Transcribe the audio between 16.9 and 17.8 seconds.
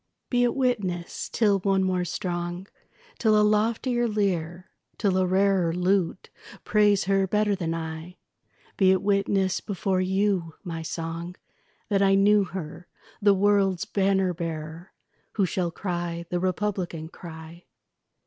cry.